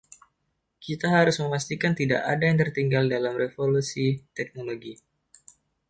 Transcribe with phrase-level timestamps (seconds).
[0.85, 4.05] Kita harus memastikan tidak ada yang tertinggal dalam revolusi
[4.37, 4.93] teknologi.